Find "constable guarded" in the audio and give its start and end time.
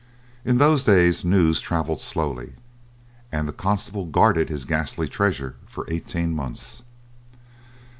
3.53-4.49